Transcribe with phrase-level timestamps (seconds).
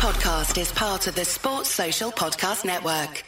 [0.00, 3.22] podcast is part of the Sports Social Podcast Network.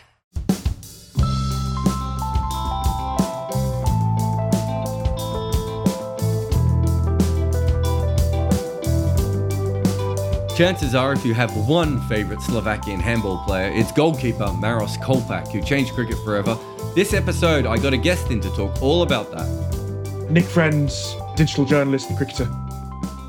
[10.56, 15.60] Chances are, if you have one favourite Slovakian handball player, it's goalkeeper Maros Kolpak, who
[15.60, 16.58] changed cricket forever.
[16.94, 20.30] This episode, I got a guest in to talk all about that.
[20.30, 22.48] Nick Friends, digital journalist and cricketer.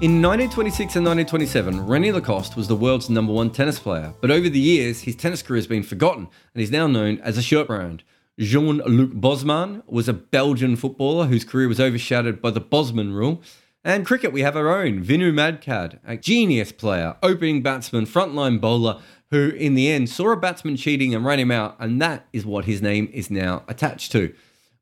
[0.01, 4.49] In 1926 and 1927, René Lacoste was the world's number one tennis player, but over
[4.49, 7.67] the years, his tennis career has been forgotten and he's now known as a shirt
[7.67, 8.03] brand.
[8.37, 13.41] Jean Luc Bosman was a Belgian footballer whose career was overshadowed by the Bosman rule.
[13.85, 18.99] And cricket, we have our own Vinoo Mankad, a genius player, opening batsman, frontline bowler,
[19.29, 22.45] who in the end saw a batsman cheating and ran him out, and that is
[22.45, 24.33] what his name is now attached to.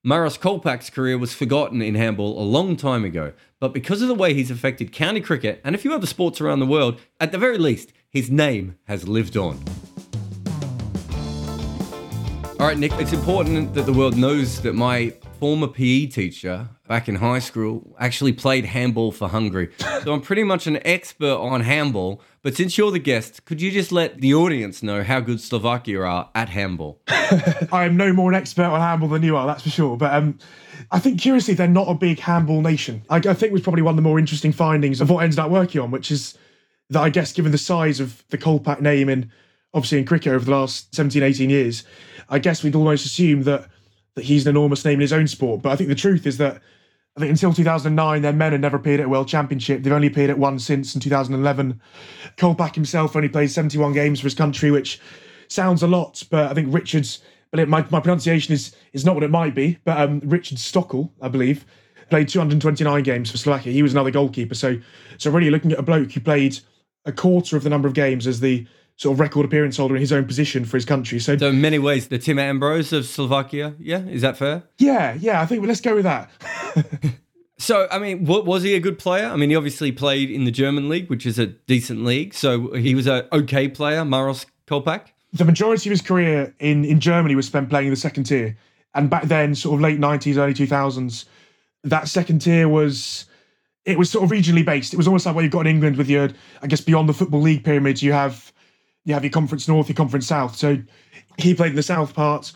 [0.04, 4.16] Maros Kolpak's career was forgotten in handball a long time ago, but because of the
[4.16, 7.38] way he's affected county cricket and a few other sports around the world, at the
[7.38, 9.64] very least, his name has lived on.
[12.60, 17.10] All right, Nick, it's important that the world knows that my former PE teacher back
[17.10, 19.72] in high school actually played handball for Hungary.
[20.04, 22.22] So I'm pretty much an expert on handball.
[22.44, 26.02] But since you're the guest, could you just let the audience know how good Slovakia
[26.02, 27.02] are at handball?
[27.08, 29.98] I am no more an expert on handball than you are, that's for sure.
[29.98, 30.38] But um,
[30.92, 33.02] I think curiously, they're not a big handball nation.
[33.10, 35.50] I, I think was probably one of the more interesting findings of what ended up
[35.50, 36.38] working on, which is
[36.92, 39.28] that I guess given the size of the Kolpak name and
[39.74, 41.84] obviously in cricket over the last 17, 18 years,
[42.30, 43.68] I guess we'd almost assume that
[44.15, 45.62] that he's an enormous name in his own sport.
[45.62, 46.62] But I think the truth is that
[47.15, 49.84] I think until 2009, their men had never appeared at a World Championship.
[49.84, 51.81] They've only appeared at one since in 2011.
[52.37, 54.99] Kolpak himself only played 71 games for his country, which
[55.49, 57.20] sounds a lot, but I think Richards,
[57.51, 61.09] but my, my pronunciation is is not what it might be, but um, Richard Stockel,
[61.21, 61.65] I believe,
[62.09, 63.73] played 229 games for Slovakia.
[63.73, 64.56] He was another goalkeeper.
[64.56, 64.78] So,
[65.17, 66.59] so really looking at a bloke who played
[67.06, 68.66] a quarter of the number of games as the
[69.02, 71.18] sort of record appearance holder in his own position for his country.
[71.19, 73.74] So, So, in many ways, the Tim Ambrose of Slovakia.
[73.80, 74.62] Yeah, is that fair?
[74.78, 76.29] yeah, yeah, I think well, let's go with that.
[77.57, 79.28] So, I mean, wa- was he a good player?
[79.28, 82.34] I mean, he obviously played in the German league, which is a decent league.
[82.34, 85.09] So he was a okay player, Maros Kolpak.
[85.31, 88.57] the majority of his career in, in Germany was spent playing in the second tier.
[88.95, 91.25] And back then, sort of late 90s, early 2000s,
[91.83, 93.25] that second tier was
[93.85, 94.91] it was sort of regionally based.
[94.91, 96.29] It was almost like what you've got in England with your,
[96.63, 98.50] I guess, beyond the football league pyramid, you have
[99.06, 100.56] you have your conference north, your conference south.
[100.56, 100.78] So
[101.38, 102.51] he played in the south part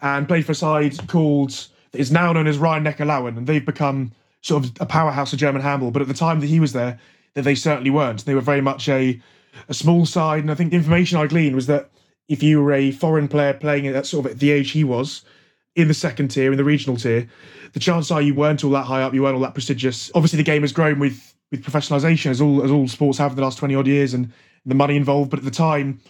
[0.00, 3.46] and played for a side called that is now known as Rhein Neckar Löwen, and
[3.46, 5.90] they've become sort of a powerhouse of German handball.
[5.90, 6.98] But at the time that he was there,
[7.34, 8.24] that they certainly weren't.
[8.24, 9.20] They were very much a
[9.68, 11.90] a small side, and I think the information I gleaned was that
[12.28, 15.22] if you were a foreign player playing at sort of at the age he was
[15.76, 17.28] in the second tier, in the regional tier,
[17.72, 20.10] the chances are you weren't all that high up, you weren't all that prestigious.
[20.14, 23.36] Obviously, the game has grown with with professionalisation, as all as all sports have in
[23.36, 24.32] the last twenty odd years, and
[24.64, 25.30] the money involved.
[25.30, 26.00] But at the time,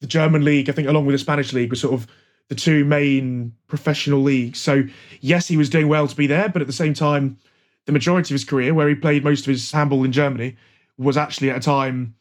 [0.00, 2.06] the German league, I think, along with the Spanish league, was sort of
[2.48, 4.58] the two main professional leagues.
[4.58, 4.84] So
[5.20, 7.38] yes, he was doing well to be there, but at the same time,
[7.86, 10.56] the majority of his career, where he played most of his handball in Germany,
[10.96, 12.14] was actually at a time,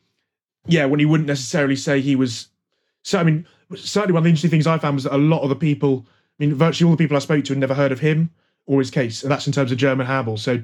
[0.65, 2.47] yeah, when he wouldn't necessarily say he was.
[3.03, 5.41] So I mean, certainly one of the interesting things I found was that a lot
[5.41, 6.05] of the people,
[6.39, 8.31] I mean, virtually all the people I spoke to had never heard of him
[8.65, 10.37] or his case, and that's in terms of German handball.
[10.37, 10.61] So,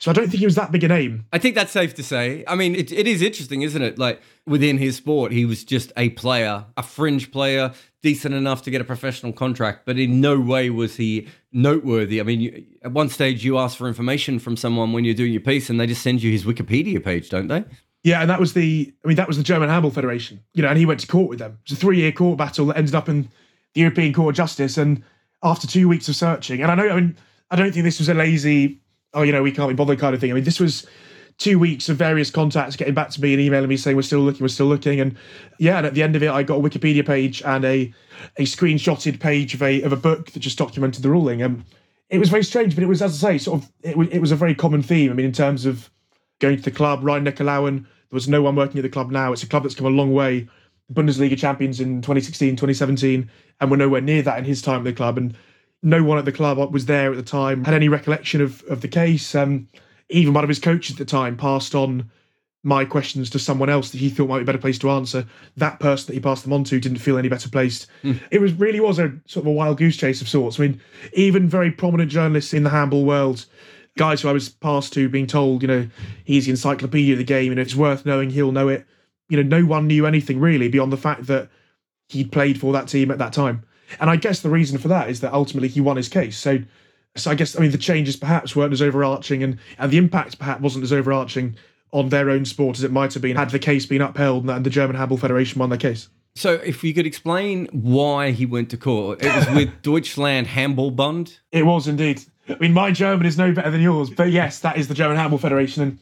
[0.00, 1.26] so I don't think he was that big a name.
[1.32, 2.42] I think that's safe to say.
[2.48, 3.98] I mean, it, it is interesting, isn't it?
[3.98, 7.72] Like within his sport, he was just a player, a fringe player,
[8.02, 12.18] decent enough to get a professional contract, but in no way was he noteworthy.
[12.18, 15.32] I mean, you, at one stage, you ask for information from someone when you're doing
[15.32, 17.64] your piece, and they just send you his Wikipedia page, don't they?
[18.02, 20.70] Yeah, and that was the, I mean, that was the German Handball Federation, you know,
[20.70, 21.58] and he went to court with them.
[21.66, 23.28] It was a three-year court battle that ended up in
[23.74, 24.78] the European Court of Justice.
[24.78, 25.02] And
[25.42, 27.18] after two weeks of searching, and I know, I mean,
[27.50, 28.80] I don't think this was a lazy,
[29.14, 30.30] oh, you know, we can't be bothered kind of thing.
[30.30, 30.86] I mean, this was
[31.38, 34.20] two weeks of various contacts getting back to me and emailing me saying we're still
[34.20, 35.00] looking, we're still looking.
[35.00, 35.16] And
[35.58, 37.92] yeah, and at the end of it, I got a Wikipedia page and a
[38.36, 41.42] a screenshotted page of a of a book that just documented the ruling.
[41.42, 41.64] And
[42.10, 44.18] it was very strange, but it was, as I say, sort of, it was, it
[44.18, 45.10] was a very common theme.
[45.10, 45.90] I mean, in terms of
[46.40, 49.32] going to the club, Rhein Neckar there was no one working at the club now.
[49.32, 50.48] It's a club that's come a long way.
[50.92, 53.30] Bundesliga champions in 2016, 2017,
[53.60, 55.16] and we're nowhere near that in his time at the club.
[55.16, 55.36] And
[55.82, 58.80] no one at the club was there at the time, had any recollection of, of
[58.80, 59.34] the case.
[59.34, 59.68] Um,
[60.08, 62.10] even one of his coaches at the time passed on
[62.62, 65.26] my questions to someone else that he thought might be a better place to answer.
[65.56, 67.86] That person that he passed them on to didn't feel any better placed.
[68.30, 70.58] It was really was a sort of a wild goose chase of sorts.
[70.58, 70.80] I mean,
[71.14, 73.46] even very prominent journalists in the handball world,
[73.96, 75.88] guys who I was passed to, being told, you know,
[76.24, 78.86] he's the encyclopedia of the game, and if it's worth knowing, he'll know it.
[79.30, 81.48] You know, no one knew anything really beyond the fact that
[82.08, 83.64] he'd played for that team at that time.
[83.98, 86.38] And I guess the reason for that is that ultimately he won his case.
[86.38, 86.58] So,
[87.16, 90.38] so I guess I mean the changes perhaps weren't as overarching, and and the impact
[90.38, 91.56] perhaps wasn't as overarching
[91.92, 94.64] on their own sport as it might have been had the case been upheld and
[94.64, 96.08] the German Handball Federation won their case.
[96.36, 101.38] So, if you could explain why he went to court, it was with Deutschland Handballbund.
[101.50, 102.22] It was indeed.
[102.48, 105.16] I mean, my German is no better than yours, but yes, that is the German
[105.16, 105.82] Handball Federation.
[105.82, 105.98] And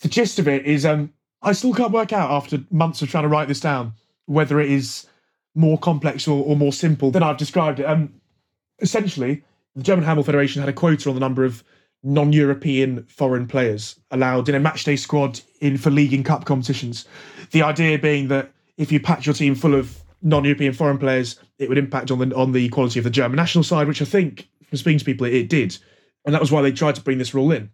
[0.00, 1.12] the gist of it is, um,
[1.42, 3.94] I still can't work out after months of trying to write this down
[4.30, 5.06] whether it is
[5.54, 7.84] more complex or, or more simple than I've described it.
[7.84, 8.14] Um,
[8.80, 9.42] essentially,
[9.74, 11.64] the German Handball Federation had a quota on the number of
[12.02, 17.06] non-European foreign players allowed in a matchday squad in for league and cup competitions.
[17.50, 21.68] The idea being that if you packed your team full of non-European foreign players, it
[21.68, 24.48] would impact on the on the quality of the German national side, which I think
[24.66, 25.76] from speaking to people it, it did,
[26.24, 27.70] and that was why they tried to bring this rule in.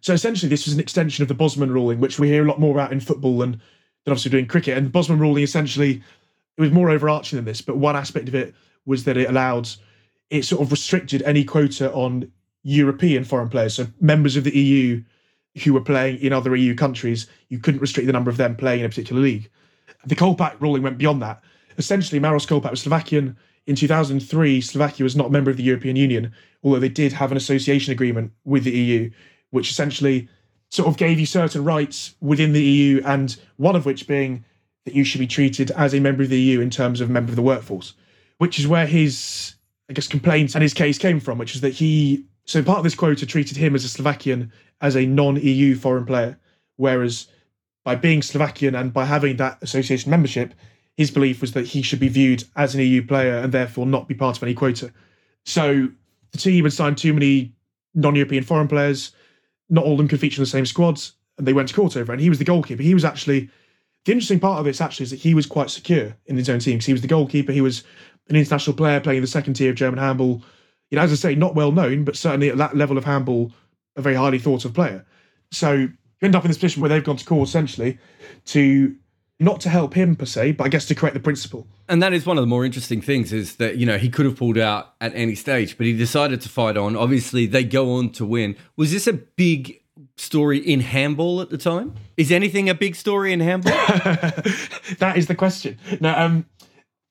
[0.00, 2.60] So essentially, this was an extension of the Bosman ruling, which we hear a lot
[2.60, 4.76] more about in football than, than obviously doing cricket.
[4.76, 6.02] And the Bosman ruling essentially
[6.56, 8.54] it was more overarching than this, but one aspect of it
[8.86, 9.68] was that it allowed
[10.30, 12.30] it sort of restricted any quota on
[12.62, 15.02] European foreign players, so members of the EU
[15.64, 18.80] who were playing in other EU countries, you couldn't restrict the number of them playing
[18.80, 19.48] in a particular league.
[20.04, 21.42] The Kolpak ruling went beyond that.
[21.78, 23.36] Essentially, Maroš Kolpak was Slovakian.
[23.66, 26.32] In 2003, Slovakia was not a member of the European Union,
[26.62, 29.10] although they did have an association agreement with the EU,
[29.50, 30.28] which essentially
[30.70, 34.44] sort of gave you certain rights within the EU, and one of which being
[34.86, 37.30] that you should be treated as a member of the EU in terms of member
[37.30, 37.92] of the workforce,
[38.38, 39.56] which is where his,
[39.90, 42.84] I guess, complaints and his case came from, which is that he, so part of
[42.84, 46.38] this quota treated him as a Slovakian as a non EU foreign player,
[46.76, 47.26] whereas
[47.84, 50.54] by being Slovakian and by having that association membership,
[50.96, 54.06] his belief was that he should be viewed as an EU player and therefore not
[54.06, 54.92] be part of any quota.
[55.44, 55.88] So
[56.30, 57.52] the team had signed too many
[57.94, 59.10] non European foreign players,
[59.68, 61.96] not all of them could feature in the same squads, and they went to court
[61.96, 62.12] over.
[62.12, 62.84] And he was the goalkeeper.
[62.84, 63.50] He was actually
[64.06, 66.60] the interesting part of this actually is that he was quite secure in his own
[66.60, 67.52] team because he was the goalkeeper.
[67.52, 67.82] He was
[68.28, 70.42] an international player playing in the second tier of German handball.
[70.90, 73.52] You know, as I say, not well known, but certainly at that level of handball,
[73.96, 75.04] a very highly thought of player.
[75.50, 75.92] So you
[76.22, 77.98] end up in this position where they've gone to court essentially
[78.46, 78.94] to
[79.40, 81.66] not to help him per se, but I guess to correct the principle.
[81.88, 84.24] And that is one of the more interesting things is that, you know, he could
[84.24, 86.96] have pulled out at any stage, but he decided to fight on.
[86.96, 88.56] Obviously, they go on to win.
[88.76, 89.82] Was this a big
[90.16, 91.94] story in handball at the time?
[92.16, 93.72] Is anything a big story in handball?
[94.98, 95.78] that is the question.
[96.00, 96.46] Now, um,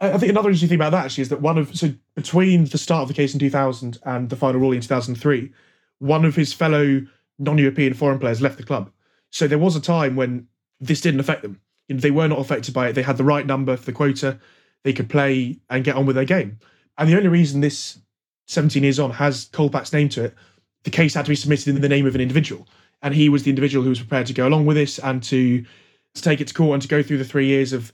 [0.02, 2.78] I think another interesting thing about that actually is that one of so between the
[2.78, 5.52] start of the case in 2000 and the final ruling in 2003,
[6.00, 7.02] one of his fellow
[7.38, 8.92] non-European foreign players left the club.
[9.32, 10.48] So there was a time when
[10.80, 11.62] this didn't affect them.
[11.88, 12.94] You know, they were not affected by it.
[12.94, 14.40] They had the right number for the quota.
[14.84, 16.60] They could play and get on with their game.
[16.98, 18.00] And the only reason this
[18.48, 20.36] 17 years on has Kolpak's name to it,
[20.84, 22.68] the case had to be submitted in the name of an individual
[23.02, 25.64] and he was the individual who was prepared to go along with this and to,
[26.14, 27.92] to take it to court and to go through the three years of.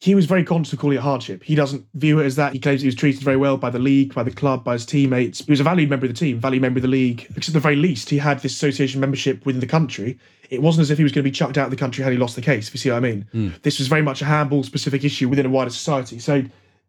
[0.00, 1.44] He was very conscious of calling it hardship.
[1.44, 2.52] He doesn't view it as that.
[2.52, 4.84] He claims he was treated very well by the league, by the club, by his
[4.84, 5.44] teammates.
[5.44, 7.28] He was a valued member of the team, valued member of the league.
[7.32, 10.18] Because at the very least, he had this association membership within the country.
[10.50, 12.12] It wasn't as if he was going to be chucked out of the country had
[12.12, 12.66] he lost the case.
[12.66, 13.62] If you see what I mean, mm.
[13.62, 16.18] this was very much a handball specific issue within a wider society.
[16.18, 16.42] So,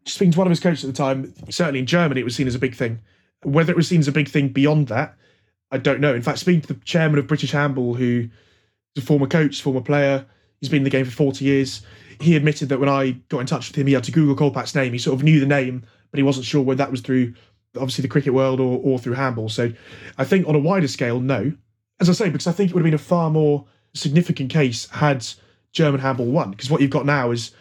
[0.06, 2.48] speaking to one of his coaches at the time, certainly in Germany, it was seen
[2.48, 2.98] as a big thing.
[3.44, 5.16] Whether it was seen as a big thing beyond that,
[5.70, 6.14] I don't know.
[6.14, 8.28] In fact, speaking to the chairman of British Handball, who
[8.94, 10.26] is a former coach, former player,
[10.60, 11.82] he's been in the game for 40 years.
[12.20, 14.74] He admitted that when I got in touch with him, he had to Google Kolpak's
[14.74, 14.92] name.
[14.92, 17.34] He sort of knew the name, but he wasn't sure whether that was through
[17.76, 19.48] obviously the cricket world or, or through handball.
[19.48, 19.72] So
[20.16, 21.52] I think on a wider scale, no.
[22.00, 24.88] As I say, because I think it would have been a far more significant case
[24.90, 25.26] had
[25.72, 26.50] German handball won.
[26.50, 27.52] Because what you've got now is,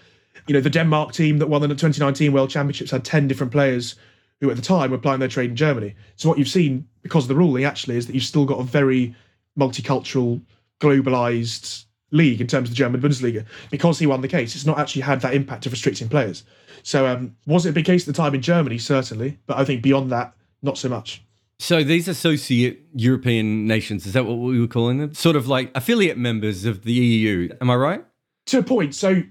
[0.48, 3.96] you know, the Denmark team that won the 2019 World Championships had 10 different players
[4.40, 5.96] who at the time were playing their trade in Germany.
[6.16, 8.64] So what you've seen because of the ruling actually is that you've still got a
[8.64, 9.16] very
[9.60, 10.42] multicultural,
[10.80, 13.46] globalized league in terms of the German Bundesliga.
[13.70, 16.44] Because he won the case, it's not actually had that impact of restricting players.
[16.84, 18.78] So um, was it a big case at the time in Germany?
[18.78, 21.24] Certainly, but I think beyond that, not so much.
[21.60, 25.14] So these associate European nations, is that what we were calling them?
[25.14, 27.50] Sort of like affiliate members of the EU.
[27.62, 28.06] Am I right?
[28.48, 28.96] To a point.
[28.96, 29.24] So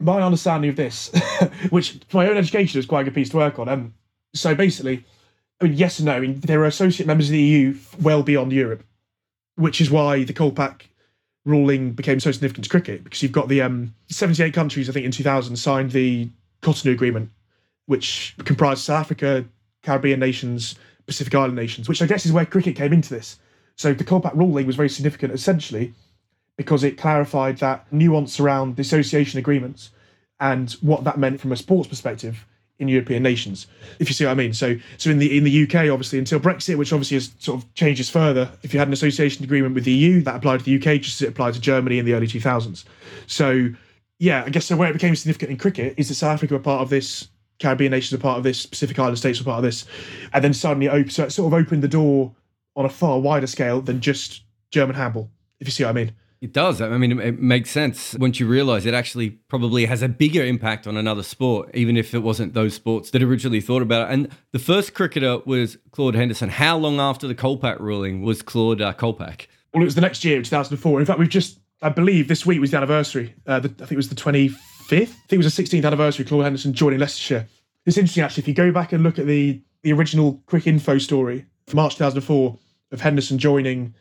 [0.00, 1.10] my understanding of this,
[1.70, 3.94] which my own education is quite a good piece to work on, um,
[4.34, 5.04] so basically,
[5.60, 6.12] I mean, yes and no.
[6.12, 8.84] I mean, there are associate members of the EU well beyond Europe,
[9.56, 10.82] which is why the Kolpak
[11.44, 15.06] ruling became so significant to cricket because you've got the um, 78 countries, I think,
[15.06, 16.28] in 2000 signed the
[16.62, 17.30] Cotonou Agreement,
[17.86, 19.44] which comprised South Africa,
[19.82, 23.38] Caribbean nations, Pacific Island nations, which I guess is where cricket came into this.
[23.76, 25.94] So the Kolpak ruling was very significant, essentially,
[26.56, 29.90] because it clarified that nuance around the association agreements
[30.38, 32.44] and what that meant from a sports perspective
[32.78, 33.66] in European nations,
[33.98, 34.52] if you see what I mean.
[34.52, 37.74] So, so in the in the UK, obviously until Brexit, which obviously has sort of
[37.74, 38.50] changes further.
[38.62, 41.20] If you had an association agreement with the EU, that applied to the UK just
[41.20, 42.84] as it applied to Germany in the early 2000s.
[43.26, 43.68] So,
[44.18, 44.76] yeah, I guess so.
[44.76, 47.92] Where it became significant in cricket is that South Africa were part of this, Caribbean
[47.92, 49.84] nations were part of this, Pacific Island states were part of this,
[50.32, 52.34] and then suddenly it, so it sort of opened the door
[52.74, 55.30] on a far wider scale than just German handball.
[55.60, 56.12] If you see what I mean.
[56.42, 56.80] It does.
[56.80, 60.88] I mean, it makes sense once you realize it actually probably has a bigger impact
[60.88, 64.14] on another sport, even if it wasn't those sports that originally thought about it.
[64.14, 66.48] And the first cricketer was Claude Henderson.
[66.48, 69.46] How long after the Kolpak ruling was Claude uh, Kolpak?
[69.72, 70.98] Well, it was the next year, 2004.
[70.98, 73.36] In fact, we've just, I believe this week was the anniversary.
[73.46, 74.56] Uh, the, I think it was the 25th.
[74.90, 77.46] I think it was the 16th anniversary Claude Henderson joining Leicestershire.
[77.86, 81.46] It's interesting, actually, if you go back and look at the, the original Cricinfo story
[81.68, 82.58] from March 2004
[82.90, 83.94] of Henderson joining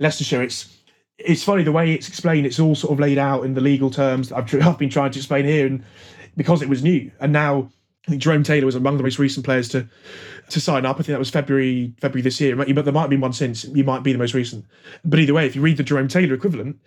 [0.00, 0.76] Leicestershire, it's
[1.18, 2.46] it's funny the way it's explained.
[2.46, 5.12] It's all sort of laid out in the legal terms that I've, I've been trying
[5.12, 5.84] to explain here, and
[6.36, 7.70] because it was new, and now
[8.06, 9.88] I think Jerome Taylor was among the most recent players to
[10.50, 10.96] to sign up.
[10.96, 12.56] I think that was February February this year.
[12.56, 13.64] But there might have been one since.
[13.64, 14.64] You might be the most recent.
[15.04, 16.78] But either way, if you read the Jerome Taylor equivalent,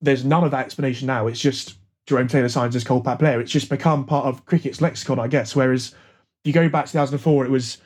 [0.00, 1.26] there's none of that explanation now.
[1.26, 3.40] It's just Jerome Taylor signs as cold Kolpak player.
[3.40, 5.56] It's just become part of cricket's lexicon, I guess.
[5.56, 5.94] Whereas
[6.42, 7.78] if you go back to 2004, it was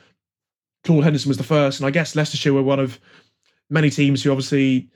[0.83, 2.99] Claude Henderson was the first, and I guess Leicestershire were one of
[3.69, 4.89] many teams who obviously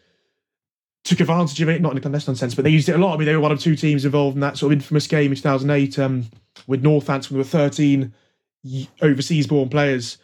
[1.04, 3.14] took advantage of it, not in a clandestine sense, but they used it a lot.
[3.14, 5.32] I mean, they were one of two teams involved in that sort of infamous game
[5.32, 6.26] in 2008 um,
[6.68, 7.36] with Northampton.
[7.36, 8.14] There were 13
[9.02, 10.18] overseas born players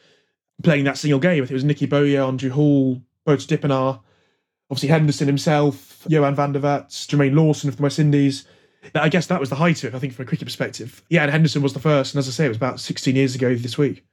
[0.64, 1.44] playing that single game.
[1.44, 4.02] I think it was Nicky Boje, Andrew Hall, Boeta Dippenaar,
[4.70, 8.46] obviously Henderson himself, Johan van der Wath, Jermaine Lawson of the West Indies.
[8.94, 11.04] I guess that was the height of it, I think, from a cricket perspective.
[11.10, 12.14] Yeah, and Henderson was the first.
[12.14, 14.04] And as I say, it was about 16 years ago this week.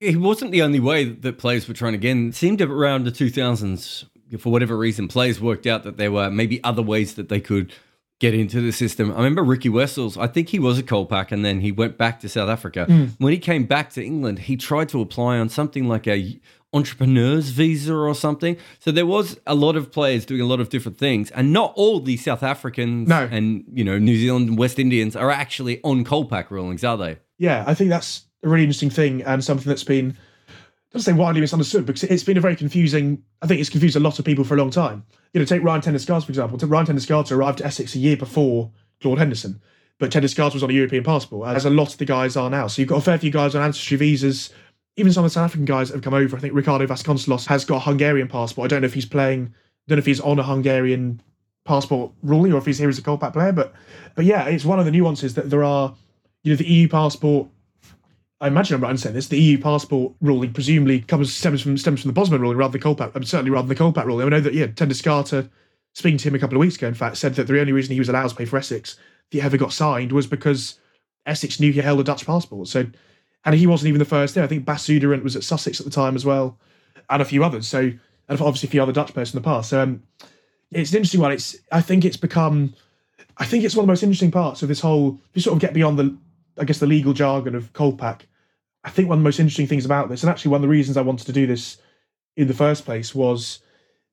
[0.00, 2.28] It wasn't the only way that players were trying again.
[2.28, 4.06] It seemed around the 2000s,
[4.38, 7.72] for whatever reason, players worked out that there were maybe other ways that they could
[8.20, 9.10] get into the system.
[9.12, 12.20] I remember Riki Wessels, I think he was a Kolpak and then he went back
[12.20, 12.86] to South Africa.
[12.88, 13.10] Mm.
[13.18, 16.40] When he came back to England, he tried to apply on something like a
[16.72, 18.56] entrepreneur's visa or something.
[18.78, 21.72] So there was a lot of players doing a lot of different things, and not
[21.76, 23.28] all the South Africans no.
[23.30, 27.18] and you know New Zealand and West Indians are actually on Kolpak rulings, are they?
[27.38, 30.16] Yeah, I think that's a really interesting thing and something that's been
[30.94, 33.22] I say widely misunderstood because it's been a very confusing.
[33.42, 35.04] I think it's confused a lot of people for a long time.
[35.32, 36.56] You know, take Ryan Ten-Doeschate for example.
[36.68, 38.70] Ryan Ten-Doeschate arrived at Essex a year before
[39.00, 39.60] Claude Henderson,
[39.98, 42.68] but Ten-Doeschate was on a European passport, as a lot of the guys are now.
[42.68, 44.50] So you've got a fair few guys on ancestry visas.
[44.96, 46.36] Even some of the South African guys have come over.
[46.36, 48.66] I think Ricardo Vasconcelos has got a Hungarian passport.
[48.66, 49.52] I don't know if he's playing.
[49.52, 51.20] I don't know if he's on a Hungarian
[51.64, 53.50] passport ruling or if he's here as a Kolpak player.
[53.50, 53.74] But
[54.14, 55.96] but yeah, it's one of the nuances that there are.
[56.44, 57.48] You know, the EU passport
[58.44, 59.28] I imagine I'm right in saying this.
[59.28, 62.82] The EU passport ruling presumably comes stems from stems from the Bosman ruling rather than
[62.82, 63.16] the Kolpak.
[63.16, 64.26] Um, certainly rather than the Kolpak ruling.
[64.26, 65.48] I know that yeah, Ten-Doeschate,
[65.94, 67.94] speaking to him a couple of weeks ago, in fact, said that the only reason
[67.94, 68.98] he was allowed to play for Essex,
[69.28, 70.78] if he ever got signed, was because
[71.24, 72.68] Essex knew he held a Dutch passport.
[72.68, 72.84] So,
[73.46, 74.44] and he wasn't even the first there.
[74.44, 76.58] I think Bas Zuiderent was at Sussex at the time as well,
[77.08, 77.66] and a few others.
[77.66, 77.78] So,
[78.28, 79.70] and obviously a few other Dutch players in the past.
[79.70, 80.02] So, um,
[80.70, 81.32] it's an interesting one.
[81.32, 82.74] It's I think it's become,
[83.38, 85.18] I think it's one of the most interesting parts of this whole.
[85.32, 86.14] You sort of get beyond the,
[86.58, 88.26] I guess, the legal jargon of Kolpak
[88.84, 90.68] I think one of the most interesting things about this, and actually one of the
[90.68, 91.78] reasons I wanted to do this
[92.36, 93.60] in the first place, was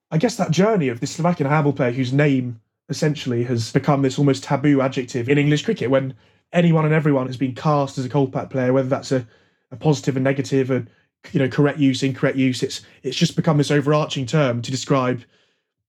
[0.10, 4.20] I guess that journey of this Slovakian handball player whose name essentially has become this
[4.20, 6.14] almost taboo adjective in English cricket when
[6.54, 9.26] anyone and everyone has been cast as a Kolpak player, whether that's a,
[9.72, 10.86] a positive and negative, a
[11.32, 12.64] you know correct use, incorrect use.
[12.64, 15.24] It's it's just become this overarching term to describe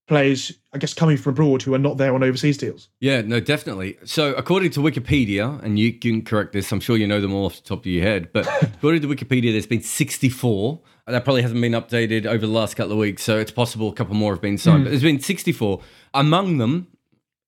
[0.06, 2.88] players, I guess, coming from abroad who are not there on overseas deals.
[3.00, 3.98] Yeah, no, definitely.
[4.04, 7.46] So, according to Wikipedia, and you can correct this, I'm sure you know them all
[7.46, 10.80] off the top of your head, but according to Wikipedia, there's been 64.
[11.06, 13.92] That probably hasn't been updated over the last couple of weeks, so it's possible a
[13.92, 14.82] couple more have been signed.
[14.82, 14.84] Mm.
[14.84, 15.80] But there's been 64.
[16.14, 16.88] Among them,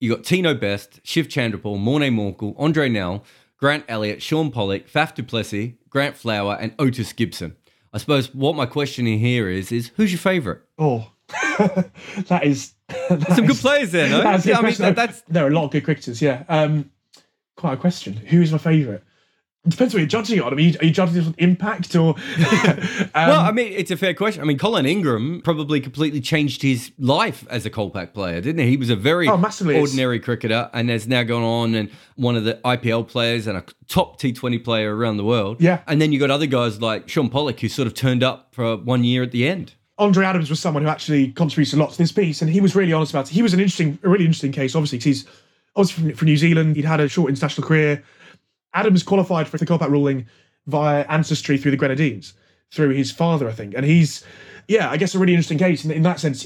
[0.00, 3.24] you got Tino Best, Shiv Chanderpaul, Morne Morkel, Andre Nel,
[3.58, 7.56] Grant Elliott, Shaun Pollock, Faf du Plessis, Grant Flower, and Otis Gibson.
[7.92, 10.60] I suppose what my question here is is who's your favourite?
[10.76, 11.12] Oh,
[12.28, 14.08] that is that some is, good players there.
[14.08, 16.20] No, yeah, I mean that, that's there are a lot of good cricketers.
[16.20, 16.90] Yeah, um,
[17.56, 18.14] quite a question.
[18.14, 19.02] Who is my favourite?
[19.66, 20.52] It depends what you're judging on.
[20.52, 22.10] I mean, are you judging this on impact or?
[22.36, 24.42] um, well, I mean, it's a fair question.
[24.42, 28.68] I mean, Colin Ingram probably completely changed his life as a Kolpak player, didn't he?
[28.68, 29.42] He was a very oh,
[29.74, 33.64] ordinary cricketer and has now gone on and one of the IPL players and a
[33.88, 35.62] top T20 player around the world.
[35.62, 35.80] Yeah.
[35.86, 38.76] And then you got other guys like Shaun Pollock who sort of turned up for
[38.76, 39.72] one year at the end.
[39.98, 42.74] Andre Adams was someone who actually contributes a lot to this piece, and he was
[42.74, 43.34] really honest about it.
[43.34, 45.26] He was an interesting, a really interesting case, obviously, because he's
[45.76, 46.76] obviously from, from, New Zealand.
[46.76, 48.02] He'd had a short international career.
[48.74, 50.26] Adams qualified for the Kolpak ruling
[50.66, 52.34] via ancestry through the Grenadines,
[52.72, 53.74] through his father, I think.
[53.74, 54.24] And he's,
[54.66, 56.44] yeah, I guess a really interesting case in, in that sense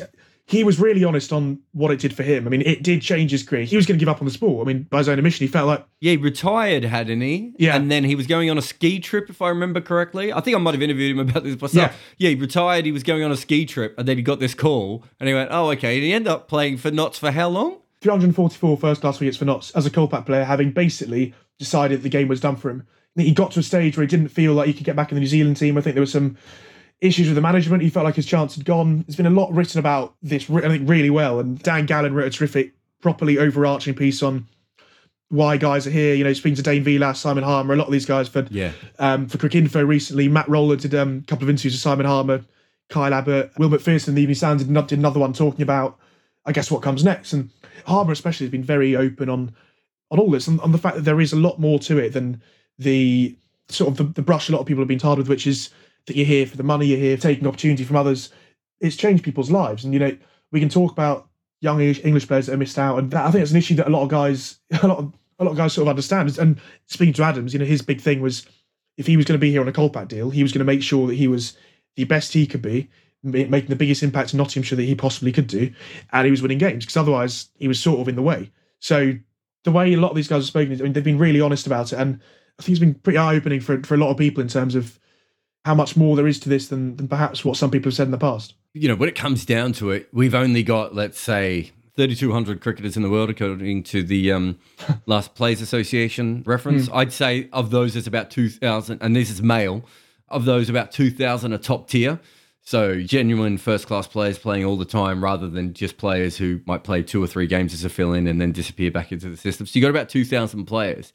[0.48, 2.46] he was really honest on what it did for him.
[2.46, 3.64] I mean, it did change his career.
[3.64, 4.66] He was going to give up on the sport.
[4.66, 7.52] I mean, by his own admission, he felt like yeah, he retired, hadn't he?
[7.58, 10.32] Yeah, and then he was going on a ski trip, if I remember correctly.
[10.32, 11.92] I think I might have interviewed him about this myself.
[12.16, 12.86] Yeah, yeah, he retired.
[12.86, 15.34] He was going on a ski trip, and then he got this call, and he
[15.34, 17.76] went, "Oh, okay." And he ended up playing for Notts for how long?
[18.00, 22.28] 344 first class wickets for Notts as a Kolpak player, having basically decided the game
[22.28, 22.86] was done for him.
[23.16, 25.16] He got to a stage where he didn't feel like he could get back in
[25.16, 25.76] the New Zealand team.
[25.76, 26.38] I think there was some
[27.00, 27.82] issues with the management.
[27.82, 29.02] He felt like his chance had gone.
[29.06, 31.38] There's been a lot written about this, I think, really well.
[31.40, 34.46] And Dan Gallan wrote a terrific properly overarching piece on
[35.28, 36.14] why guys are here.
[36.14, 38.72] You know, speaking to Dane Vilas, Simon Harmer, a lot of these guys for Yeah.
[38.98, 40.28] um, for Cricinfo recently.
[40.28, 42.42] Matt Roller did um, a couple of interviews with Simon Harmer,
[42.88, 45.98] Kyle Abbott, Will Macpherson, the Evening Standard did, did another one talking about,
[46.46, 47.32] I guess, what comes next.
[47.32, 47.50] And
[47.86, 49.54] Harmer especially has been very open on
[50.10, 52.14] on all this and on the fact that there is a lot more to it
[52.14, 52.40] than
[52.78, 53.36] the
[53.68, 55.68] sort of the, the brush a lot of people have been tarred with, which is
[56.08, 58.30] that you're here for the money, you're here taking opportunity from others.
[58.80, 60.16] It's changed people's lives, and you know
[60.50, 61.28] we can talk about
[61.60, 63.88] young English, players that are missed out, and that, I think it's an issue that
[63.88, 66.36] a lot of guys, a lot of a lot of guys sort of understand.
[66.38, 68.46] And speaking to Adams, you know, his big thing was
[68.96, 70.64] if he was going to be here on a Kolpak deal, he was going to
[70.64, 71.56] make sure that he was
[71.96, 72.90] the best he could be,
[73.22, 75.70] making the biggest impact in Nottinghamshire that he possibly could do,
[76.12, 78.50] and he was winning games because otherwise he was sort of in the way.
[78.80, 79.14] So
[79.64, 81.66] the way a lot of these guys have spoken, I mean, they've been really honest
[81.66, 82.20] about it, and
[82.58, 84.74] I think it's been pretty eye opening for for a lot of people in terms
[84.74, 84.98] of
[85.68, 88.06] how much more there is to this than, than perhaps what some people have said
[88.06, 88.54] in the past.
[88.72, 92.96] you know, when it comes down to it, we've only got, let's say, 3,200 cricketers
[92.96, 94.58] in the world, according to the um,
[95.06, 96.88] Last Players Association reference.
[96.90, 99.84] I'd say of those, it's about 2,000, and this is male,
[100.30, 102.18] of those, about 2,000 are top tier.
[102.62, 106.82] So genuine first class players playing all the time rather than just players who might
[106.82, 109.36] play two or three games as a fill in and then disappear back into the
[109.36, 109.66] system.
[109.66, 111.12] So you got about 2,000 players.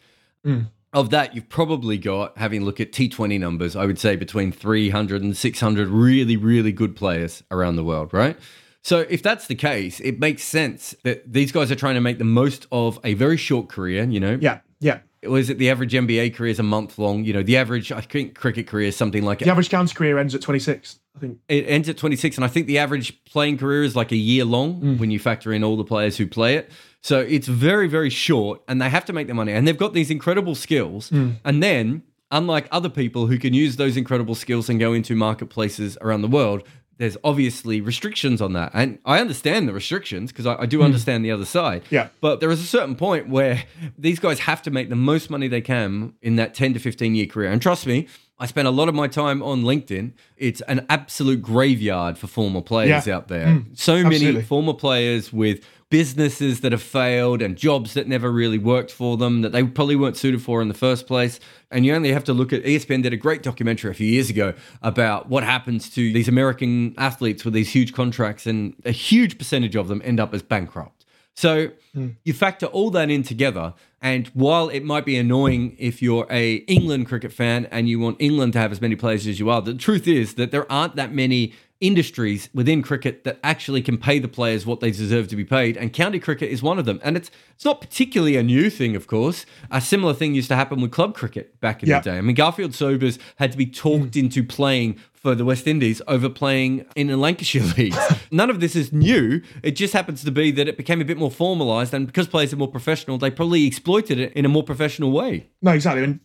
[0.94, 4.52] Of that, you've probably got, having a look at T20 numbers, I would say between
[4.52, 8.38] 300 and 600 really, really good players around the world, right?
[8.84, 12.20] So if that's the case, it makes sense that these guys are trying to make
[12.20, 14.38] the most of a very short career, you know?
[14.40, 15.00] Yeah, yeah.
[15.24, 17.24] Was it the average NBA career is a month long?
[17.24, 20.20] You know, the average, I think, cricket career is something like The average county career
[20.20, 21.39] ends at 26, I think.
[21.48, 24.46] it ends at 26 and i think the average playing career is like a year
[24.46, 25.00] long mm.
[25.00, 26.72] when you factor in all the players who play it.
[27.01, 29.93] So it's very very short and they have to make their money and they've got
[29.93, 31.10] these incredible skills.
[31.10, 31.36] Mm.
[31.46, 35.98] And then unlike other people who can use those incredible skills and go into marketplaces
[36.01, 36.63] around the world
[36.98, 38.72] there's obviously restrictions on that.
[38.74, 40.86] And i understand the restrictions because I, I do mm.
[40.86, 41.84] understand the other side.
[41.89, 42.10] Yeah.
[42.22, 43.63] but there is a certain point where
[43.98, 47.15] these guys have to make the most money they can in that 10 to 15
[47.15, 47.51] year career.
[47.51, 48.08] And trust me,
[48.44, 50.12] I spend a lot of my time on LinkedIn.
[50.36, 53.15] It's an absolute graveyard for former players Yeah.
[53.15, 53.48] out there.
[53.48, 53.65] Mm.
[53.80, 54.41] so many absolutely.
[54.41, 59.44] former players with businesses that have failed and jobs that never really worked for them
[59.44, 61.39] that they probably weren't suited for in the first place.
[61.72, 64.30] And you only have to look at ESPN did a great documentary a few years
[64.30, 69.38] ago about what happens to these American athletes with these huge contracts, and a huge
[69.38, 70.92] percentage of them end up as bankrupt.
[71.36, 72.10] So hmm.
[72.24, 76.56] you factor all that in together, and while it might be annoying if you're a
[76.56, 79.62] England cricket fan and you want England to have as many players as you are,
[79.62, 84.17] the truth is that there aren't that many industries within cricket that actually can pay
[84.17, 87.00] the players what they deserve to be paid, and county cricket is one of them.
[87.04, 89.46] And it's it's not particularly a new thing, of course.
[89.69, 92.00] A similar thing used to happen with club cricket back in Yeah.
[92.00, 92.17] the day.
[92.17, 94.24] I mean, Garfield Sobers had to be talked mm.
[94.24, 97.98] into playing for the West Indies over playing in the Lancashire leagues.
[98.32, 99.41] None of this is new.
[99.62, 102.54] It just happens to be that it became a bit more formalised, and because players
[102.54, 105.48] are more professional, they probably exploited it in a more professional way.
[105.62, 106.04] No, exactly.
[106.04, 106.19] I mean,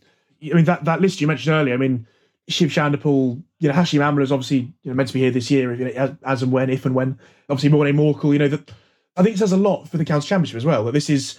[0.51, 1.73] I mean that, that list you mentioned earlier.
[1.73, 2.07] I mean,
[2.49, 5.51] Shiv Chanderpaul, you know, Hashim Amla is obviously you know, meant to be here this
[5.51, 7.17] year, you know, as, and when, if and when.
[7.49, 8.71] Obviously, Morne Morkel, you know, that
[9.15, 10.83] I think it says a lot for the County Championship as well.
[10.85, 11.37] That this is,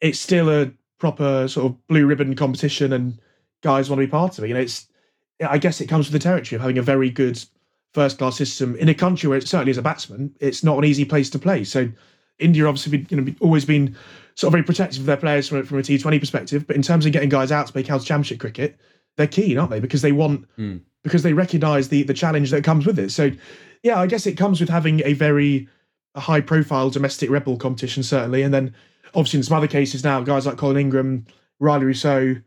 [0.00, 3.20] it's still a proper sort of blue ribbon competition, and
[3.62, 4.48] guys want to be part of it.
[4.48, 4.88] You know, it's,
[5.46, 7.42] I guess it comes with the territory of having a very good
[7.92, 10.84] first class system in a country where it certainly as a batsman, it's not an
[10.84, 11.64] easy place to play.
[11.64, 11.88] So
[12.38, 13.96] India obviously you know, always been
[14.34, 17.06] sort of very protective of their players from, from a T20 perspective, but in terms
[17.06, 18.78] of getting guys out to play county championship cricket,
[19.18, 19.80] they're keen, aren't they?
[19.80, 20.78] Because they want, hmm.
[21.02, 23.10] because they recognise the the challenge that comes with it.
[23.12, 23.30] So,
[23.82, 25.68] yeah, I guess it comes with having a very
[26.16, 28.74] high profile domestic rebel competition certainly, and then
[29.14, 31.26] obviously in some other cases now, guys like Colin Ingram,
[31.60, 32.42] Rilee Rossouw,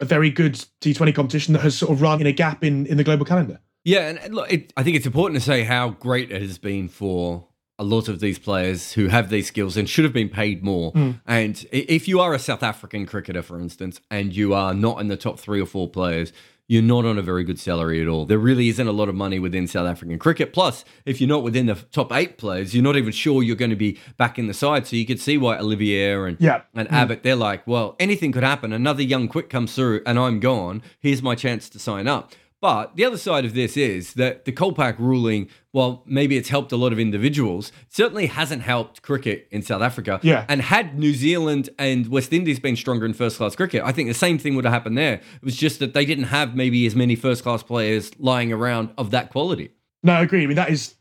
[0.00, 2.96] a very good T20 competition that has sort of run in a gap in in
[2.96, 3.60] the global calendar.
[3.84, 6.56] Yeah, and- and look, it, I think it's important to say how great it has
[6.58, 10.28] been for a lot of these players who have these skills and should have been
[10.28, 10.92] paid more.
[10.92, 11.10] Hmm.
[11.26, 15.08] And if you are a South African cricketer, for instance, and you are not in
[15.08, 16.32] the top three or four players,
[16.68, 18.24] you're not on a very good salary at all.
[18.24, 20.52] There really isn't a lot of money within South African cricket.
[20.52, 23.70] Plus, if you're not within the top eight players, you're not even sure you're going
[23.70, 24.86] to be back in the side.
[24.86, 26.62] So you could see why Olivier and Yeah.
[26.74, 26.94] and hmm.
[26.94, 28.72] Abbott, they're like, well, anything could happen.
[28.72, 30.82] Another young quick comes through and I'm gone.
[31.00, 32.32] Here's my chance to sign up.
[32.62, 36.70] But the other side of this is that the Kolpak ruling, while maybe it's helped
[36.70, 40.20] a lot of individuals, certainly hasn't helped cricket in South Africa.
[40.22, 40.46] Yeah.
[40.48, 44.08] And had New Zealand and West Indies been stronger in first class cricket, I think
[44.08, 45.14] the same thing would have happened there.
[45.14, 48.90] It was just that they didn't have maybe as many first class players lying around
[48.96, 49.72] of that quality.
[50.04, 50.44] No, I agree.
[50.44, 50.94] I mean, that is,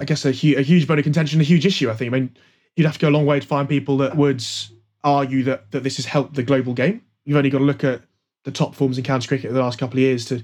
[0.00, 1.88] I guess, a, hu- a huge bone of contention, a huge issue.
[1.88, 2.12] I think.
[2.12, 2.36] I mean,
[2.74, 4.44] you'd have to go a long way to find people that would
[5.04, 7.02] argue that that this has helped the global game.
[7.24, 8.02] You've only got to look at
[8.42, 10.42] the top forms in county cricket the last couple of years to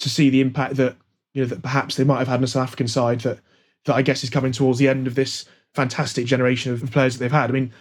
[0.00, 0.96] to see the impact that
[1.32, 3.38] you know that perhaps they might have had on the South African side that
[3.84, 7.20] that I guess is coming towards the end of this fantastic generation of players that
[7.20, 7.50] they've had.
[7.50, 7.72] I mean,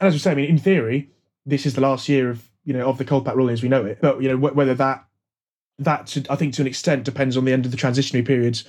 [0.00, 1.10] and as we say, I mean, in theory,
[1.46, 3.84] this is the last year of you know of the Kolpak ruling as we know
[3.84, 3.98] it.
[4.00, 5.04] But you know wh- whether that
[5.78, 8.64] that to, I think to an extent depends on the end of the transitionary periods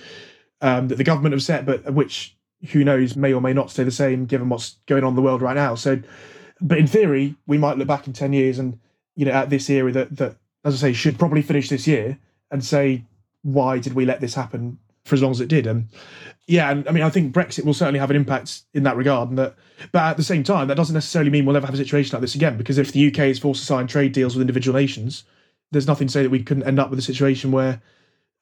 [0.61, 2.35] um, that the government have set, but which
[2.71, 5.21] who knows may or may not stay the same given what's going on in the
[5.21, 5.75] world right now.
[5.75, 5.99] So,
[6.61, 8.79] but in theory, we might look back in ten years and
[9.15, 12.19] you know at this era that that as I say should probably finish this year
[12.51, 13.03] and say
[13.43, 15.65] why did we let this happen for as long as it did?
[15.65, 15.87] And
[16.47, 19.29] yeah, and I mean I think Brexit will certainly have an impact in that regard.
[19.29, 19.55] And that,
[19.91, 22.21] but at the same time, that doesn't necessarily mean we'll ever have a situation like
[22.21, 25.23] this again because if the UK is forced to sign trade deals with individual nations,
[25.71, 27.81] there's nothing to say that we couldn't end up with a situation where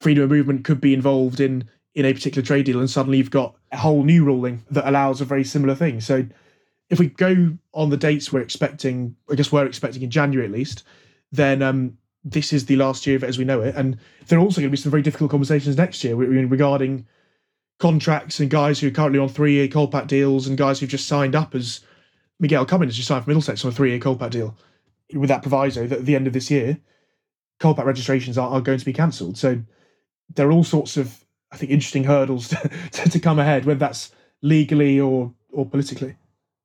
[0.00, 3.30] freedom of movement could be involved in in a particular trade deal, and suddenly you've
[3.30, 6.00] got a whole new ruling that allows a very similar thing.
[6.00, 6.24] So
[6.90, 10.52] if we go on the dates we're expecting, I guess we're expecting in January at
[10.52, 10.84] least,
[11.32, 11.98] then um,
[12.30, 13.74] this is the last year of it as we know it.
[13.74, 17.06] And there are also going to be some very difficult conversations next year regarding
[17.78, 21.06] contracts and guys who are currently on three year Kolpak deals and guys who've just
[21.06, 21.80] signed up as
[22.40, 24.56] Miguel Cummins just signed for Middlesex on a three year Kolpak deal
[25.14, 26.78] with that proviso that at the end of this year,
[27.60, 29.38] Kolpak registrations are, are going to be cancelled.
[29.38, 29.60] So
[30.34, 33.80] there are all sorts of, I think, interesting hurdles to, to, to come ahead, whether
[33.80, 34.12] that's
[34.42, 36.16] legally or or politically.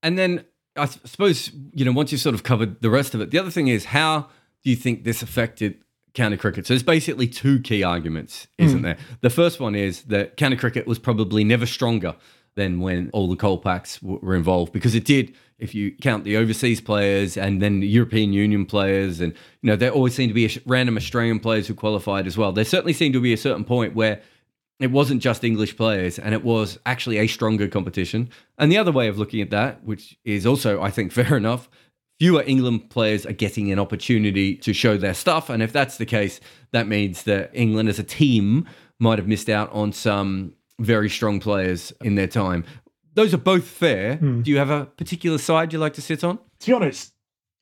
[0.01, 0.45] And then
[0.75, 3.51] I suppose, you know, once you've sort of covered the rest of it, the other
[3.51, 4.29] thing is how
[4.63, 6.65] do you think this affected county cricket?
[6.65, 8.83] So there's basically two key arguments, isn't mm.
[8.83, 8.97] there?
[9.21, 12.15] The first one is that county cricket was probably never stronger
[12.55, 16.81] than when all the Kolpaks were involved because it did if you count the overseas
[16.81, 20.61] players and then the European Union players and you know there always seemed to be
[20.65, 23.95] random Australian players who qualified as well there certainly seemed to be a certain point
[23.95, 24.21] where
[24.79, 28.91] it wasn't just English players and it was actually a stronger competition and the other
[28.91, 31.69] way of looking at that which is also I think fair enough
[32.19, 35.49] fewer England players are getting an opportunity to show their stuff.
[35.49, 36.39] And if that's the case,
[36.71, 38.67] that means that England as a team
[38.99, 42.65] might have missed out on some very strong players in their time.
[43.15, 44.17] Those are both fair.
[44.17, 44.43] Mm.
[44.43, 46.39] Do you have a particular side you like to sit on?
[46.61, 47.13] To be honest,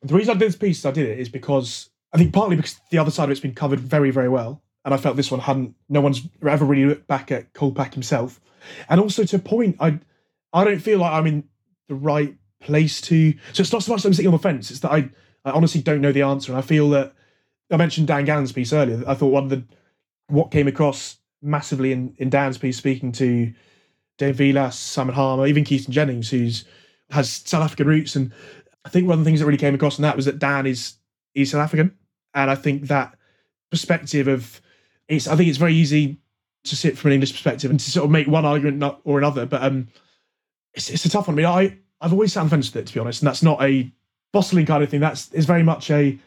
[0.01, 2.79] the reason I did this piece, I did it, is because I think partly because
[2.89, 4.61] the other side of it's been covered very, very well.
[4.83, 8.39] And I felt this one hadn't, no one's ever really looked back at Kolpak himself.
[8.89, 9.99] And also to a point, I,
[10.53, 11.43] I don't feel like I'm in
[11.87, 13.33] the right place to.
[13.53, 14.71] So it's not so much that I'm sitting on the fence.
[14.71, 15.09] It's that I,
[15.45, 17.13] I honestly don't know the answer, and I feel that
[17.71, 19.03] I mentioned Dan Gallan's piece earlier.
[19.07, 19.63] I thought one of the
[20.27, 23.53] what came across massively in in Dan's piece, speaking to
[24.17, 26.65] Dane Vilas, Simon Harmer, even Keaton Jennings, who's
[27.09, 28.31] has South African roots, and
[28.85, 30.65] I think one of the things that really came across in that was that Dan
[30.65, 30.95] is
[31.33, 31.97] is South African,
[32.33, 33.15] and I think that
[33.69, 34.61] perspective of
[35.07, 36.19] it's I think it's very easy
[36.63, 39.45] to sit from an English perspective and to sort of make one argument or another,
[39.45, 39.87] but um,
[40.73, 41.35] it's it's a tough one.
[41.35, 43.21] I mean, I I've always sat on the fence with it, to be honest.
[43.21, 43.91] And that's not a
[44.33, 44.99] bustling kind of thing.
[44.99, 46.17] That's is very much a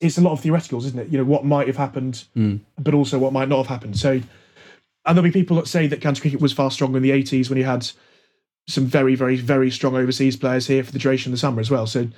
[0.00, 1.08] it's a lot of theoreticals, isn't it?
[1.08, 2.60] You know, what might have happened, mm.
[2.78, 3.98] but also what might not have happened.
[3.98, 4.20] So
[5.08, 7.48] and there'll be people that say that county cricket was far stronger in the 80s
[7.48, 7.90] when you had
[8.68, 11.70] some very, very, very strong overseas players here for the duration of the summer as
[11.70, 11.86] well.
[11.86, 12.08] So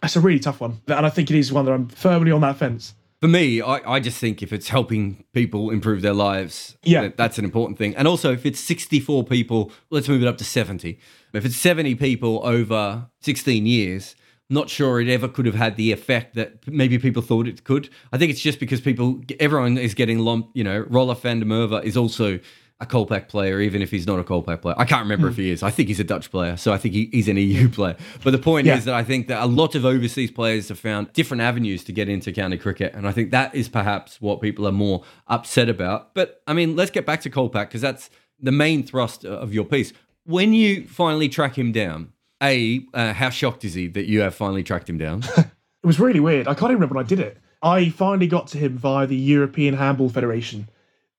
[0.00, 0.80] that's a really tough one.
[0.86, 2.94] And I think it is one that I'm firmly on that fence.
[3.26, 7.02] For me, I, I just think if it's helping people improve their lives, yeah.
[7.02, 7.96] That, that's an important thing.
[7.96, 10.96] And also, if it's 64 people, let's move it up to 70.
[11.32, 14.14] If it's 70 people over 16 years,
[14.48, 17.90] not sure it ever could have had the effect that maybe people thought it could.
[18.12, 20.56] I think it's just because people, everyone is getting lumped.
[20.56, 22.38] You know, Roelof van der Merwe is also
[22.78, 24.74] a Kolpak player, even if he's not a Kolpak player.
[24.76, 25.30] I can't remember mm.
[25.30, 25.62] if he is.
[25.62, 27.96] I think he's a Dutch player, so I think he, he's an EU player.
[28.22, 28.76] But the point yeah.
[28.76, 31.92] is that I think that a lot of overseas players have found different avenues to
[31.92, 35.68] get into county cricket, and I think that is perhaps what people are more upset
[35.68, 36.14] about.
[36.14, 39.64] But I mean, let's get back to Kolpak because that's the main thrust of your
[39.64, 39.94] piece
[40.26, 42.12] when you finally track him down,
[42.42, 45.22] a uh, how shocked is he that you have finally tracked him down?
[45.36, 45.46] it
[45.84, 46.46] was really weird.
[46.46, 47.38] I can't even remember when I did it.
[47.62, 50.68] I finally got to him via the European Handball Federation,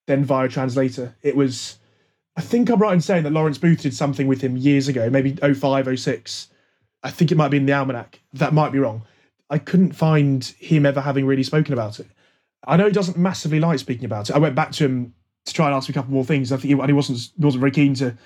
[0.08, 1.16] then via translator.
[1.22, 1.78] It was,
[2.36, 5.10] I think I'm right in saying that Lawrence Booth did something with him years ago,
[5.10, 6.48] maybe 05, 06.
[7.04, 8.20] I think it might be in the almanac.
[8.34, 9.04] That might be wrong.
[9.50, 12.08] I couldn't find him ever having really spoken about it.
[12.66, 14.36] I know he doesn't massively like speaking about it.
[14.36, 15.14] I went back to him
[15.46, 16.52] to try and ask him a couple more things.
[16.52, 18.18] I think he, and he wasn't wasn't very keen to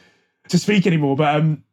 [0.49, 1.15] to speak anymore.
[1.15, 1.63] But um,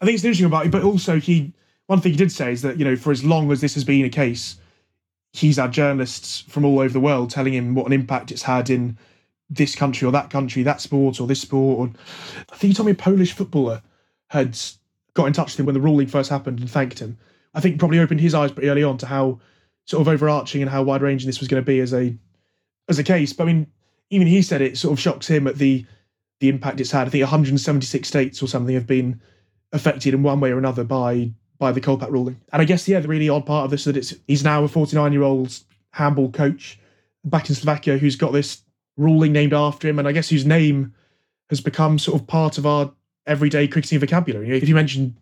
[0.00, 0.72] I think it's interesting about it.
[0.72, 1.52] But also, he
[1.86, 3.84] one thing he did say is that you know, for as long as this has
[3.84, 4.56] been a case,
[5.32, 8.68] he's had journalists from all over the world telling him what an impact it's had
[8.68, 8.98] in
[9.50, 11.78] this country or that country, that sport or this sport.
[11.78, 11.92] Or
[12.50, 13.82] I think he told me a Polish footballer
[14.28, 14.58] had
[15.14, 17.18] got in touch with him when the ruling first happened and thanked him.
[17.54, 19.40] I think probably opened his eyes pretty early on to how
[19.86, 22.14] sort of overarching and how wide ranging this was going to be as a
[22.88, 23.32] as a case.
[23.32, 23.66] But I mean,
[24.10, 25.84] even he said it sort of shocks him at the
[26.40, 27.06] the impact it's had.
[27.06, 29.20] I think 176 states or something have been
[29.72, 32.40] affected in one way or another by by the Kolpak ruling.
[32.52, 34.62] And I guess yeah, the really odd part of this is that it's he's now
[34.62, 35.58] a 49 year old
[35.92, 36.78] handball coach
[37.24, 38.62] back in Slovakia who's got this
[38.98, 40.92] ruling named after him, and I guess whose name
[41.48, 42.92] has become sort of part of our
[43.26, 44.54] everyday cricketing vocabulary.
[44.58, 45.16] If you mention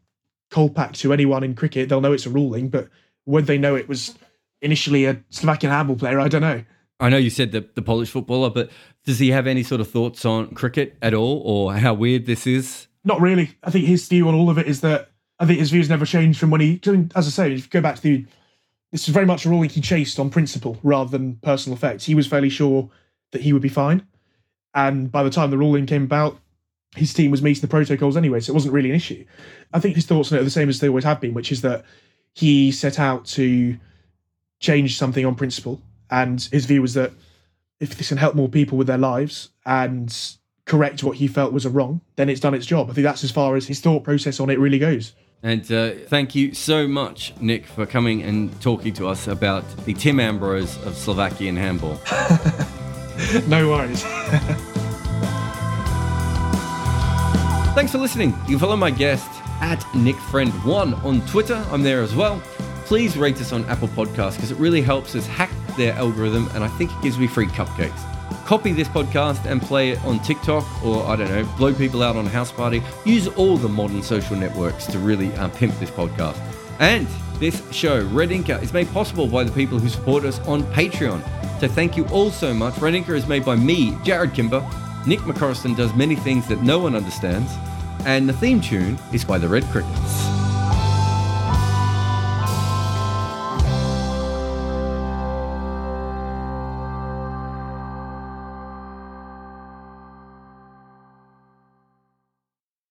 [0.50, 2.88] Kolpak to anyone in cricket, they'll know it's a ruling, but
[3.26, 4.14] would they know it was
[4.62, 6.18] initially a Slovakian handball player?
[6.18, 6.64] I don't know.
[6.98, 8.70] I know you said the, the Polish footballer, but
[9.04, 12.46] does he have any sort of thoughts on cricket at all or how weird this
[12.46, 12.86] is?
[13.04, 13.56] Not really.
[13.62, 16.06] I think his view on all of it is that I think his views never
[16.06, 16.80] changed from when he,
[17.14, 18.26] as I say, if you go back to the,
[18.90, 22.06] this is very much a ruling he chased on principle rather than personal effects.
[22.06, 22.90] He was fairly sure
[23.32, 24.06] that he would be fine.
[24.74, 26.38] And by the time the ruling came about,
[26.94, 29.24] his team was meeting the protocols anyway, so it wasn't really an issue.
[29.72, 31.52] I think his thoughts on it are the same as they always have been, which
[31.52, 31.84] is that
[32.34, 33.76] he set out to
[34.60, 35.80] change something on principle.
[36.10, 37.12] And his view was that
[37.80, 40.14] if this can help more people with their lives and
[40.64, 42.90] correct what he felt was a wrong, then it's done its job.
[42.90, 45.12] I think that's as far as his thought process on it really goes.
[45.42, 49.94] And uh, thank you so much, Nick, for coming and talking to us about the
[49.94, 52.00] Tim Ambrose of Slovakian handball.
[53.46, 54.02] no worries.
[57.74, 58.30] Thanks for listening.
[58.42, 59.28] You can follow my guest
[59.60, 61.62] at NickFriend1 on Twitter.
[61.70, 62.40] I'm there as well.
[62.84, 66.62] Please rate us on Apple Podcasts because it really helps us hack their algorithm and
[66.62, 68.02] I think it gives me free cupcakes.
[68.46, 72.16] Copy this podcast and play it on TikTok or, I don't know, blow people out
[72.16, 72.82] on a house party.
[73.04, 76.38] Use all the modern social networks to really uh, pimp this podcast.
[76.78, 80.62] And this show, Red Inker, is made possible by the people who support us on
[80.72, 81.22] Patreon.
[81.60, 82.76] So thank you all so much.
[82.78, 84.60] Red Inker is made by me, Jarrod Kimber.
[85.06, 87.52] Nick McCorriston does many things that no one understands.
[88.04, 90.35] And the theme tune is by the Red Crickets.